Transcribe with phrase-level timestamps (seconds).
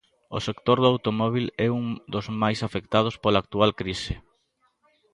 [0.37, 4.13] O sector do automóbil é un dos máis afectados pola actual crise.